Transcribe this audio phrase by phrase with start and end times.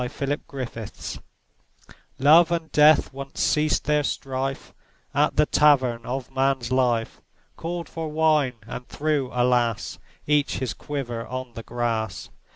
[0.01, 1.21] THE EXPLANATION
[2.17, 4.73] Love and Death once ceased their strife
[5.13, 7.21] At the Tavern of Man's Life.
[7.55, 12.31] Called for wine, and threw— alas!— Each his quiver on the grass.